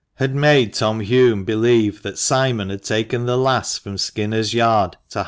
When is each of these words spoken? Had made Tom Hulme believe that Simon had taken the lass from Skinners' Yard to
Had 0.15 0.33
made 0.33 0.73
Tom 0.73 1.01
Hulme 1.01 1.45
believe 1.45 2.01
that 2.01 2.17
Simon 2.17 2.71
had 2.71 2.81
taken 2.81 3.27
the 3.27 3.37
lass 3.37 3.77
from 3.77 3.99
Skinners' 3.99 4.51
Yard 4.51 4.97
to 5.11 5.19